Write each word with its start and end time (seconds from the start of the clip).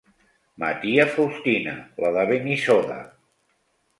Ma 0.61 0.69
tia 0.85 1.05
Faustina, 1.17 1.75
la 2.05 2.11
de 2.17 2.25
Benissoda. 2.31 2.99